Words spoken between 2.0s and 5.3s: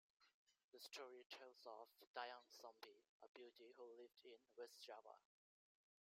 "Dayang Sumbi", a beauty who lived in West Java.